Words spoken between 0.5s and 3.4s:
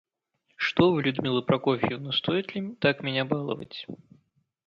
Что Вы, Людмила Прокофьевна, стоит ли так меня